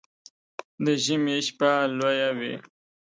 د 0.85 0.87
ژمي 1.03 1.37
شپه 1.47 1.71
لويه 1.97 2.29
وي 2.37 2.53